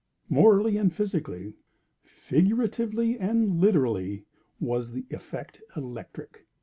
Morally 0.29 0.77
and 0.77 0.91
physically—figuratively 0.91 3.19
and 3.19 3.59
literally—was 3.59 4.93
the 4.93 5.05
effect 5.11 5.61
electric. 5.75 6.47